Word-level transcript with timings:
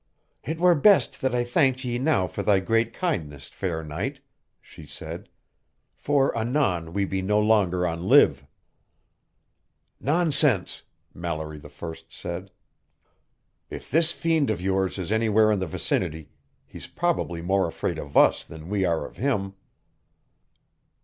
"It 0.43 0.57
were 0.59 0.73
best 0.73 1.21
that 1.21 1.35
I 1.35 1.43
thanked 1.43 1.83
ye 1.83 1.99
now 1.99 2.25
for 2.25 2.41
thy 2.41 2.59
great 2.59 2.91
kindness, 2.91 3.49
fair 3.49 3.83
knight," 3.83 4.19
she 4.59 4.87
said, 4.87 5.29
"for 5.93 6.35
anon 6.35 6.91
we 6.93 7.05
be 7.05 7.21
no 7.21 7.39
longer 7.39 7.85
on 7.85 8.09
live." 8.09 8.43
"Nonsense!" 9.99 10.81
Mallory 11.13 11.61
I 11.63 11.93
said. 12.07 12.49
"If 13.69 13.91
this 13.91 14.11
fiend 14.11 14.49
of 14.49 14.59
yours 14.59 14.97
is 14.97 15.11
anywhere 15.11 15.51
in 15.51 15.59
the 15.59 15.67
vicinity, 15.67 16.29
he's 16.65 16.87
probably 16.87 17.43
more 17.43 17.67
afraid 17.67 17.99
of 17.99 18.17
us 18.17 18.43
than 18.43 18.69
we 18.69 18.83
are 18.83 19.05
of 19.05 19.17
him." 19.17 19.53